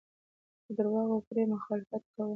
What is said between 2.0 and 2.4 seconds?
کول.